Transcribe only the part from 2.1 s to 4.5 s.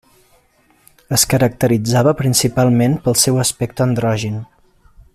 principalment pel seu aspecte androgin.